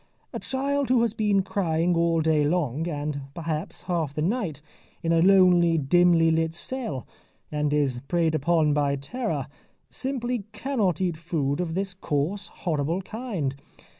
[0.33, 4.59] A child who has been crying all day long, and perhaps half the night,
[5.03, 7.05] in a lonely dimly lit cell,
[7.51, 9.45] and is preyed upon by terror,
[9.91, 13.53] simply cannot eat food of this coarse, horrible kind.